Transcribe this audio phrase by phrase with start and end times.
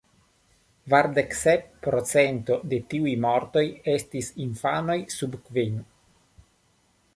[0.85, 3.65] Kvardek sep procento de tiuj mortoj
[3.95, 5.81] estis infanoj sub kvin.